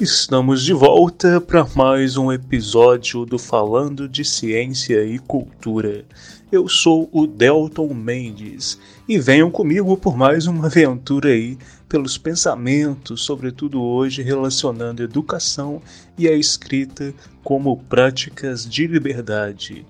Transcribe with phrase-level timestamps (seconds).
[0.00, 6.04] Estamos de volta para mais um episódio do Falando de Ciência e Cultura.
[6.52, 13.24] Eu sou o Delton Mendes e venham comigo por mais uma aventura aí pelos pensamentos,
[13.24, 15.82] sobretudo hoje relacionando educação
[16.16, 17.12] e a escrita
[17.42, 19.84] como práticas de liberdade.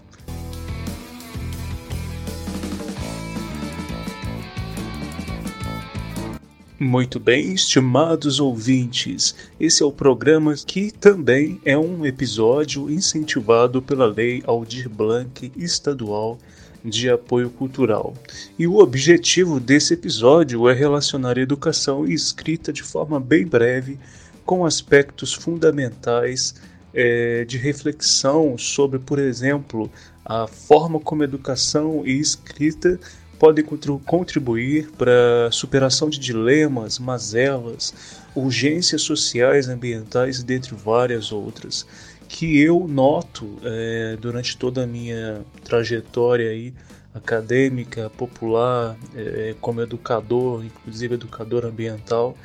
[6.80, 14.06] Muito bem, estimados ouvintes, esse é o programa que também é um episódio incentivado pela
[14.06, 16.38] Lei Aldir Blanc Estadual
[16.84, 18.14] de Apoio Cultural.
[18.56, 23.98] E o objetivo desse episódio é relacionar educação e escrita de forma bem breve
[24.46, 26.54] com aspectos fundamentais
[26.94, 29.90] é, de reflexão sobre, por exemplo,
[30.24, 33.00] a forma como educação e escrita
[33.38, 33.64] podem
[34.04, 37.94] contribuir para a superação de dilemas, mazelas,
[38.34, 41.86] urgências sociais, ambientais, dentre várias outras,
[42.28, 46.74] que eu noto é, durante toda a minha trajetória aí,
[47.14, 52.36] acadêmica, popular, é, como educador, inclusive educador ambiental,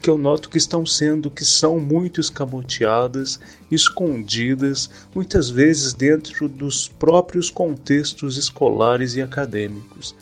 [0.00, 3.38] que eu noto que estão sendo, que são muito escamoteadas,
[3.70, 10.14] escondidas, muitas vezes dentro dos próprios contextos escolares e acadêmicos.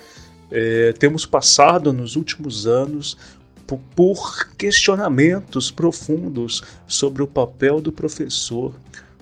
[0.51, 3.17] É, temos passado nos últimos anos
[3.95, 8.75] por, questionamentos profundos sobre o papel do professor,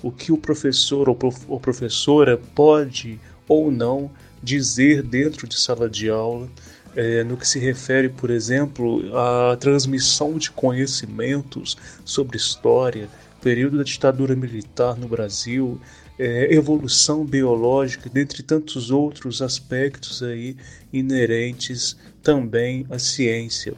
[0.03, 4.11] o que o professor ou, prof, ou professora pode ou não
[4.43, 6.49] dizer dentro de sala de aula,
[6.95, 13.09] é, no que se refere, por exemplo, à transmissão de conhecimentos sobre história,
[13.41, 15.81] período da ditadura militar no Brasil,
[16.19, 20.57] é, evolução biológica, dentre tantos outros aspectos aí
[20.93, 23.75] inerentes também à ciência.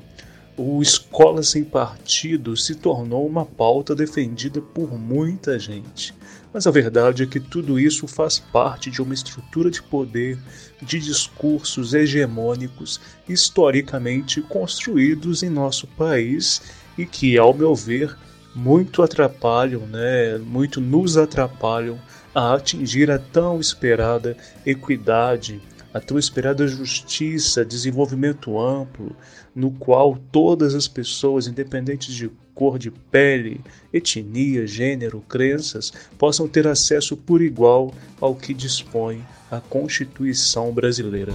[0.57, 6.13] O Escola Sem Partido se tornou uma pauta defendida por muita gente.
[6.53, 10.39] Mas a verdade é que tudo isso faz parte de uma estrutura de poder,
[10.83, 16.63] de discursos hegemônicos historicamente construídos em nosso país
[16.97, 18.17] e que, ao meu ver,
[18.55, 21.99] muito atrapalham, né, muito nos atrapalham
[22.35, 25.61] a atingir a tão esperada equidade,
[25.93, 29.15] a tão esperada justiça, desenvolvimento amplo,
[29.55, 33.61] no qual todas as pessoas, independentes de cor de pele,
[33.93, 41.33] etnia, gênero, crenças, possam ter acesso por igual ao que dispõe a Constituição brasileira.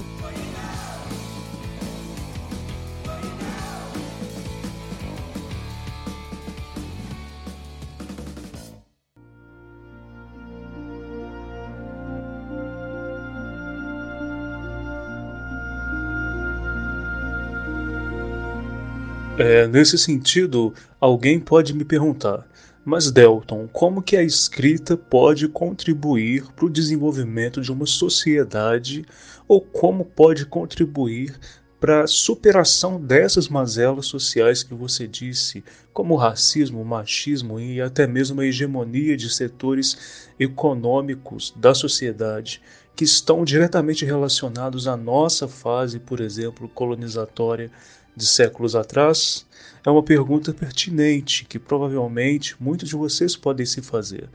[19.36, 22.48] É, nesse sentido, alguém pode me perguntar,
[22.86, 29.04] mas Delton, como que a escrita pode contribuir para o desenvolvimento de uma sociedade
[29.48, 31.36] ou como pode contribuir
[31.80, 37.82] para a superação dessas mazelas sociais que você disse, como o racismo, o machismo e
[37.82, 42.62] até mesmo a hegemonia de setores econômicos da sociedade
[42.96, 47.72] que estão diretamente relacionados à nossa fase, por exemplo, colonizatória
[48.16, 49.46] de séculos atrás?
[49.86, 54.30] É uma pergunta pertinente que provavelmente muitos de vocês podem se fazer.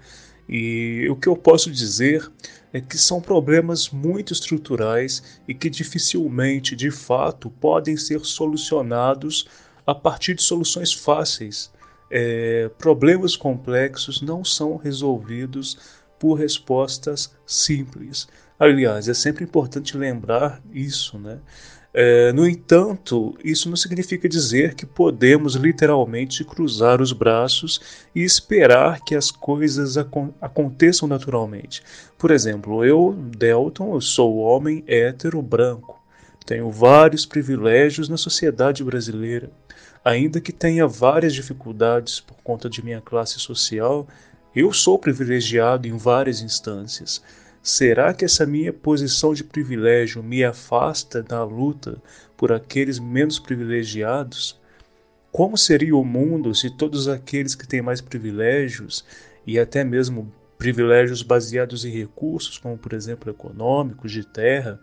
[0.49, 2.31] E o que eu posso dizer
[2.73, 9.47] é que são problemas muito estruturais e que dificilmente, de fato, podem ser solucionados
[9.87, 11.71] a partir de soluções fáceis.
[12.11, 15.79] É, problemas complexos não são resolvidos
[16.19, 18.27] por respostas simples.
[18.59, 21.39] Aliás, é sempre importante lembrar isso, né?
[22.01, 29.01] É, no entanto, isso não significa dizer que podemos literalmente cruzar os braços e esperar
[29.01, 31.83] que as coisas acon aconteçam naturalmente.
[32.17, 36.01] Por exemplo, eu, Delton, eu sou homem hétero branco.
[36.47, 39.51] Tenho vários privilégios na sociedade brasileira.
[40.05, 44.07] Ainda que tenha várias dificuldades por conta de minha classe social,
[44.55, 47.21] Eu sou privilegiado em várias instâncias.
[47.63, 52.01] Será que essa minha posição de privilégio me afasta da luta
[52.37, 54.59] por aqueles menos privilegiados?
[55.31, 59.05] Como seria o mundo se todos aqueles que têm mais privilégios
[59.47, 64.81] e até mesmo privilégios baseados em recursos, como por exemplo econômicos, de terra,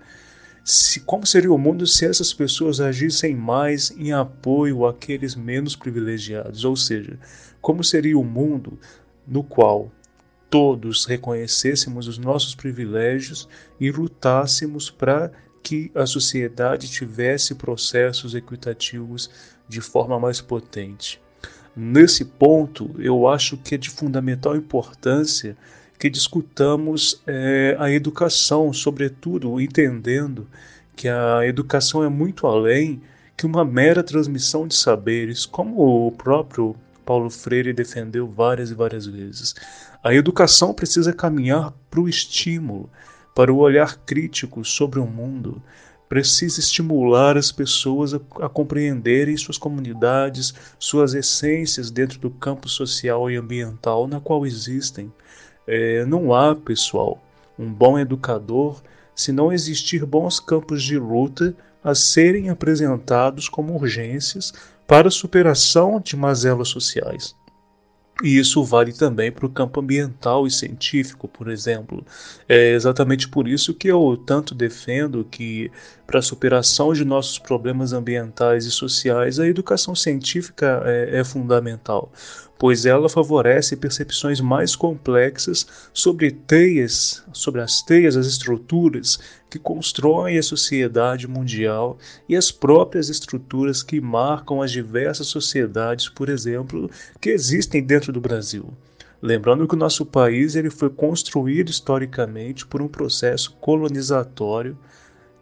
[0.63, 6.65] se, como seria o mundo se essas pessoas agissem mais em apoio àqueles menos privilegiados?
[6.65, 7.19] Ou seja,
[7.61, 8.79] como seria o mundo
[9.27, 9.91] no qual
[10.55, 13.45] todos reconhecêssemos os nossos privilégios
[13.77, 15.29] e lutássemos para
[15.61, 19.29] que a sociedade tivesse processos equitativos
[19.67, 21.21] de forma mais potente.
[21.75, 25.57] Nesse ponto, eu acho que é de fundamental importância
[25.99, 30.47] que discutamos é, a educação, sobretudo entendendo
[30.95, 33.01] que a educação é muito além
[33.35, 39.05] que uma mera transmissão de saberes, como o próprio Paulo Freire defendeu várias e várias
[39.05, 39.53] vezes.
[40.03, 42.89] A educação precisa caminhar para o estímulo,
[43.35, 45.61] para o olhar crítico sobre o mundo,
[46.07, 53.29] precisa estimular as pessoas a, a, compreenderem suas comunidades, suas essências dentro do campo social
[53.29, 55.11] e ambiental na qual existem.
[55.67, 57.21] É, não há, pessoal,
[57.57, 58.81] um bom educador
[59.15, 64.53] se não existir bons campos de luta a serem apresentados como urgências
[64.87, 67.35] para a superação de mazelas sociais.
[68.23, 72.05] E isso vale também para o campo ambiental e científico, por exemplo.
[72.47, 75.69] É exatamente por isso que eu tanto defendo que,
[76.07, 82.09] para a superação de nossos problemas ambientais e sociais, a educação científica é, é fundamental
[82.57, 89.19] pois ela favorece percepções mais complexas sobre teias, sobre as teias, as estruturas
[89.49, 91.97] que constroem a sociedade mundial
[92.27, 98.21] e as próprias estruturas que marcam as diversas sociedades, por exemplo, que existem dentro do
[98.21, 98.73] Brasil.
[99.21, 104.77] Lembrando que o nosso país ele foi construído historicamente por um processo colonizatório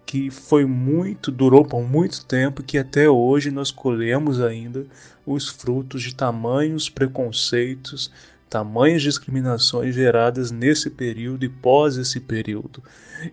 [0.06, 4.86] que foi muito, durou por muito tempo, que até hoje nós colhemos ainda
[5.26, 8.12] os frutos de tamanhos preconceitos,
[8.50, 12.84] tamanhas discriminações geradas nesse período e pós esse período.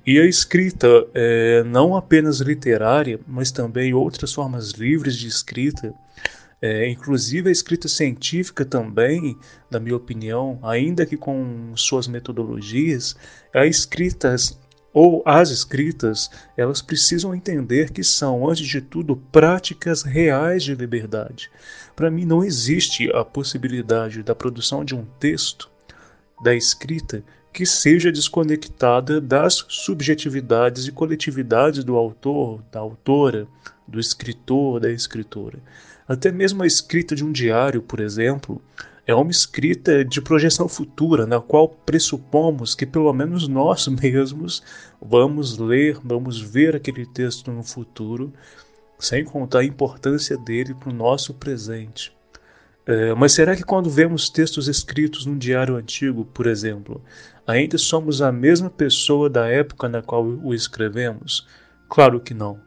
[0.06, 5.92] E a escrita, é, não apenas literária, mas também outras formas livres de escrita,
[6.62, 9.36] é, inclusive a escrita científica também,
[9.70, 13.16] na minha opinião, ainda que com suas metodologias,
[13.54, 14.34] a escrita
[14.92, 21.50] ou as escritas, elas precisam entender que são, antes de tudo, práticas reais de liberdade.
[21.94, 25.70] Para mim, não existe a possibilidade da produção de um texto,
[26.42, 27.22] da escrita,
[27.52, 33.46] que seja desconectada das subjetividades e coletividades do autor, da autora,
[33.86, 35.58] do escritor, da escritora.
[36.06, 38.62] Até mesmo a escrita de um diário, por exemplo,
[39.10, 44.62] é uma escrita de projeção futura, na qual pressupomos que pelo menos nós mesmos
[45.00, 48.32] vamos ler, vamos ver aquele texto no futuro,
[48.98, 52.12] sem contar a importância dele para o nosso presente.
[52.86, 57.02] É, mas será que quando vemos textos escritos num diário antigo, por exemplo,
[57.46, 61.46] ainda somos a mesma pessoa da época na qual o escrevemos?
[61.88, 62.60] Claro que não.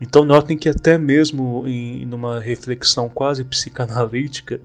[0.00, 4.60] Então notem que até mesmo em numa reflexão quase psicanalítica,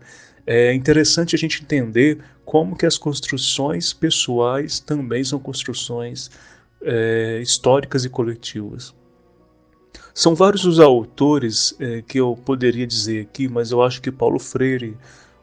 [0.47, 6.31] é interessante a gente entender como que as construções pessoais também são construções
[6.81, 8.95] é, históricas e coletivas.
[10.13, 14.39] São vários os autores é, que eu poderia dizer aqui, mas eu acho que Paulo
[14.39, 14.97] Freire,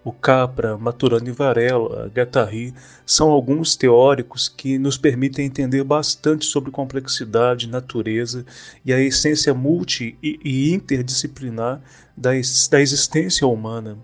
[0.05, 2.75] o Capra, Maturana e Varela, Guattari,
[3.07, 8.45] são alguns teóricos que nos permitem entender bastante sobre complexidade, natureza
[8.85, 11.81] e a essência multi e interdisciplinar
[12.15, 13.97] da, existência humana.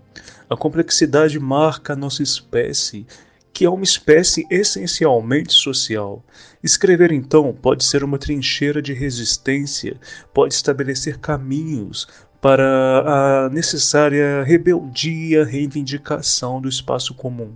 [0.49, 3.05] A complexidade marca a nossa espécie,
[3.53, 6.25] que é uma espécie essencialmente social.
[6.63, 9.97] Escrever, então, pode ser uma trincheira de resistência,
[10.33, 12.07] pode estabelecer caminhos
[12.41, 17.53] para a necessária rebeldia, reivindicação do espaço comum.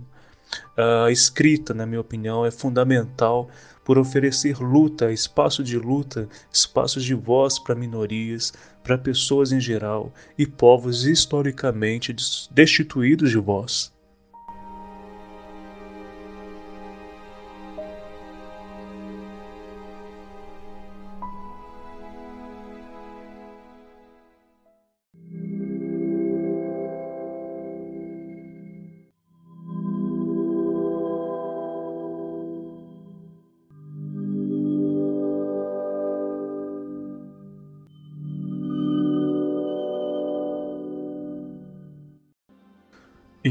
[0.76, 3.50] A escrita, na minha opinião, é fundamental
[3.84, 8.52] por oferecer luta, espaço de luta, espaços de voz para minorias,
[8.82, 12.14] para pessoas em geral e povos historicamente
[12.52, 13.95] destituídos de voz.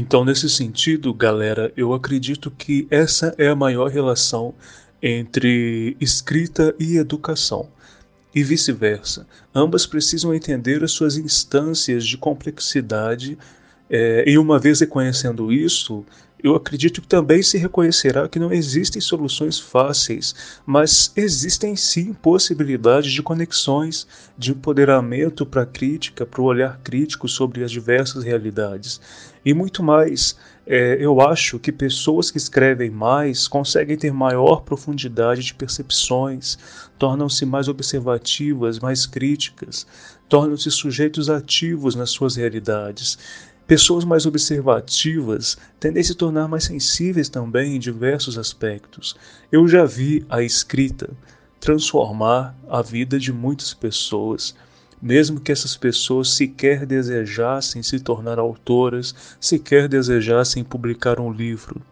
[0.06, 4.54] Então, nesse sentido, galera, eu acredito que essa é a maior relação
[5.02, 7.68] entre escrita e educação.
[8.32, 9.26] E vice-versa.
[9.52, 13.36] Ambas precisam entender as suas instâncias de complexidade,
[13.88, 16.04] é, e uma vez reconhecendo isso,
[16.42, 23.10] eu acredito que também se reconhecerá que não existem soluções fáceis, mas existem sim possibilidades
[23.12, 29.00] de conexões, de empoderamento para a crítica, para o olhar crítico sobre as diversas realidades.
[29.44, 35.42] E muito mais, é, eu acho que pessoas que escrevem mais conseguem ter maior profundidade
[35.42, 36.58] de percepções,
[36.98, 39.86] tornam-se mais observativas, mais críticas,
[40.28, 43.18] tornam-se sujeitos ativos nas suas realidades.
[43.66, 49.16] Pessoas mais observativas tendem a se tornar mais sensíveis também em diversos aspectos.
[49.50, 51.10] Eu já vi a escrita
[51.58, 54.54] transformar a vida de muitas pessoas,
[55.02, 61.82] mesmo que essas pessoas sequer desejassem se tornar autoras, sequer desejassem publicar um livro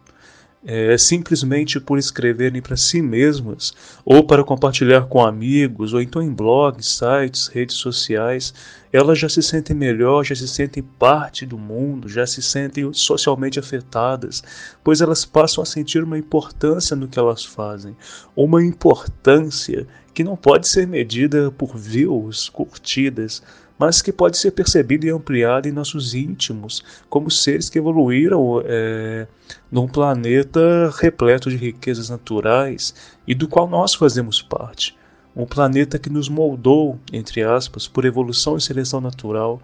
[0.65, 6.33] é, simplesmente por escreverem para si mesmas, ou para compartilhar com amigos, ou então em
[6.33, 8.51] blogs, sites, redes sociais,
[8.91, 13.59] elas já se sentem melhor, já se sentem parte do mundo, já se sentem socialmente
[13.59, 14.43] afetadas,
[14.83, 17.95] pois elas passam a sentir uma importância no que elas fazem,
[18.35, 23.43] uma importância que não pode ser medida por views, curtidas,
[23.77, 29.27] mas que pode ser percebida e ampliada em nossos íntimos, como seres que evoluíram é,
[29.71, 32.93] num planeta repleto de riquezas naturais
[33.27, 34.95] e do qual nós fazemos parte.
[35.35, 39.61] Um planeta que nos moldou, entre aspas, por evolução e seleção natural,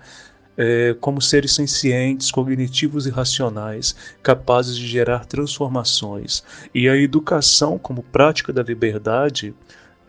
[0.58, 6.44] é, como seres sencientes, cognitivos e racionais, capazes de gerar transformações.
[6.75, 9.56] E a educação, como prática da liberdade,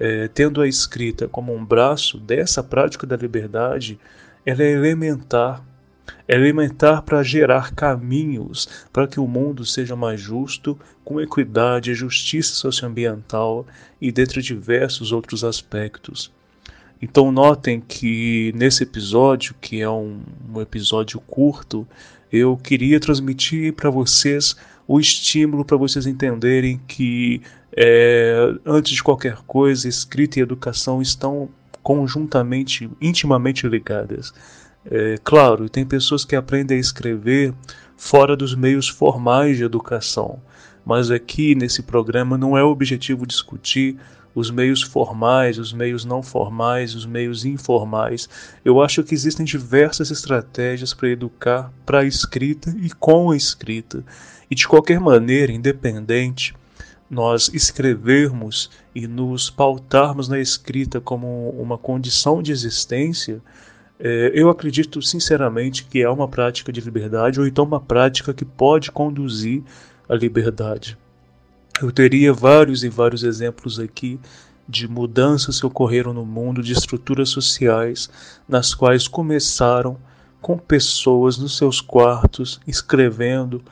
[0.03, 4.01] é, tendo a escrita como um braço dessa prática da liberdade,
[4.45, 5.65] ela é elementar.
[6.27, 12.53] É elementar para gerar caminhos para que o mundo seja mais justo, com equidade, justiça
[12.55, 13.65] socioambiental
[14.01, 16.33] e dentre diversos outros aspectos.
[17.03, 20.21] Então notem que nesse episódio, que é um,
[20.55, 21.85] um episódio curto,
[22.33, 24.55] eu queria transmitir para vocês
[24.87, 27.43] o estímulo para vocês entenderem que
[27.77, 31.49] é, antes de qualquer coisa, escrita e educação estão
[31.83, 34.33] conjuntamente, intimamente ligadas.
[34.85, 37.53] É, claro, tem pessoas que aprendem a escrever
[37.97, 40.41] fora dos meios formais de educação,
[40.85, 43.97] mas aqui nesse programa não é o objetivo discutir
[44.35, 48.29] os meios formais, os meios não formais, os meios informais.
[48.65, 54.05] Eu acho que existem diversas estratégias para educar para a escrita e com a escrita.
[54.51, 56.55] E de qualquer maneira, independente,
[57.11, 63.43] nós escrevermos e nos pautarmos na escrita como uma condição de existência,
[64.01, 68.45] é, eu acredito sinceramente que é uma prática de liberdade ou então uma prática que
[68.45, 69.63] pode conduzir
[70.09, 70.99] à liberdade.
[71.81, 74.21] Eu teria vários e vários exemplos aqui
[74.69, 78.09] de mudanças que ocorreram no mundo, de estruturas sociais,
[78.49, 79.97] nas quais começaram
[80.41, 83.63] com pessoas nos seus quartos escrevendo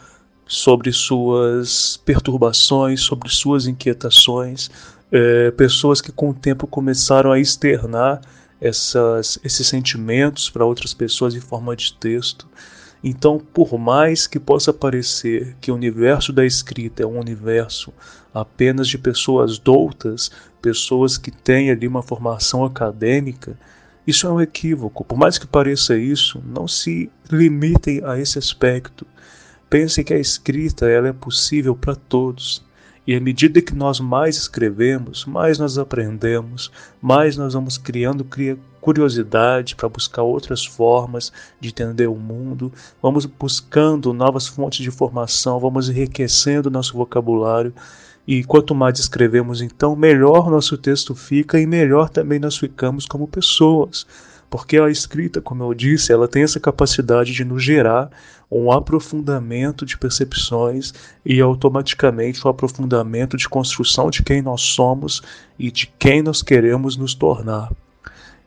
[0.47, 4.71] sobre suas perturbações, sobre suas inquietações,
[5.13, 8.21] é, pessoas que com o tempo começaram a externar
[8.61, 12.47] essas, esses sentimentos para outras pessoas em forma de texto.
[13.03, 17.93] Então, por mais que possa parecer que o universo da escrita é um universo
[18.33, 20.31] apenas de pessoas doutas,
[20.61, 23.59] pessoas que têm ali uma formação acadêmica,
[24.07, 25.05] isso é um equívoco.
[25.05, 29.07] Por mais que pareça isso, não se limitem a esse aspecto.
[29.69, 32.63] Pense que a escrita ela é possível para todos.
[33.11, 36.71] E à medida que nós mais escrevemos, mais nós aprendemos,
[37.03, 38.25] mais nós vamos criando
[38.81, 45.59] curiosidade para buscar outras formas de entender o mundo, vamos buscando novas fontes de informação,
[45.59, 47.75] vamos enriquecendo nosso vocabulário.
[48.29, 53.27] E quanto mais escrevemos, então, melhor nosso texto fica e melhor também nós ficamos como
[53.27, 54.07] pessoas
[54.51, 58.11] porque a escrita, como eu disse, ela tem essa capacidade de nos gerar
[58.51, 60.93] um aprofundamento de percepções
[61.25, 65.23] e automaticamente um aprofundamento de construção de quem nós somos
[65.57, 67.71] e de quem nós queremos nos tornar.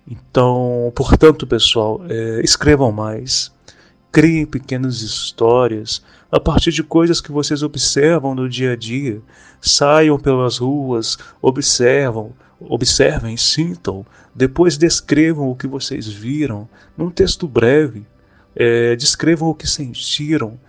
[0.05, 3.49] Então, portanto, pessoal, é, escrevam mais,
[4.11, 9.21] criem pequenas histórias a partir de coisas que vocês observam no dia a dia.
[9.61, 12.33] Saiam pelas ruas, observam,
[12.69, 16.67] observem, sintam, depois descrevam o que vocês viram
[16.97, 18.05] num texto breve,
[18.55, 20.59] é, descrevam o que sentiram,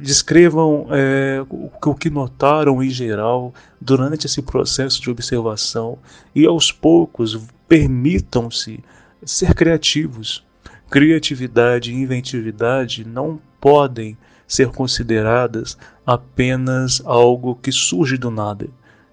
[0.00, 5.98] descrevam é, o, que notaram em geral durante esse processo de observação
[6.34, 8.82] e aos poucos permitam-se
[9.24, 10.44] ser criativos.
[10.90, 14.16] Criatividade e inventividade não podem
[14.46, 18.68] ser consideradas apenas algo que surge do nada.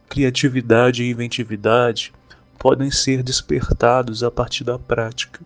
[0.10, 2.14] Criatividade e inventividade
[2.58, 5.42] podem ser despertados a partir da prática.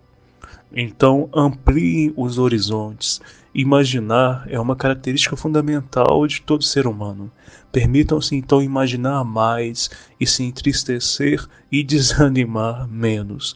[0.71, 3.19] Então, ampliem os horizontes.
[3.53, 7.31] Imaginar é uma característica fundamental de todo ser humano.
[7.71, 9.89] Permitam-se então imaginar mais
[10.19, 13.55] e se entristecer e desanimar menos.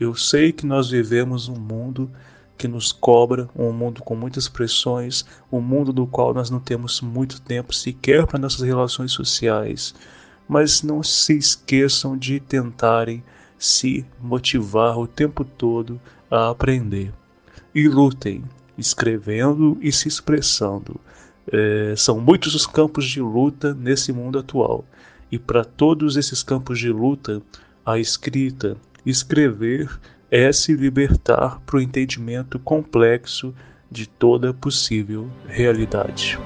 [0.00, 2.10] Eu sei que nós vivemos um mundo
[2.56, 7.00] que nos cobra, um mundo com muitas pressões, um mundo do qual nós não temos
[7.02, 9.94] muito tempo sequer para nossas relações sociais.
[10.48, 13.22] Mas não se esqueçam de tentarem
[13.58, 16.00] se motivar o tempo todo
[16.30, 17.12] a aprender.
[17.74, 18.44] E lutem,
[18.78, 21.00] escrevendo e se expressando.
[21.50, 24.84] É, são muitos os campos de luta nesse mundo atual.
[25.30, 27.42] E para todos esses campos de luta,
[27.84, 29.88] a escrita, escrever
[30.30, 33.54] é se libertar para o entendimento complexo
[33.90, 36.38] de toda possível realidade.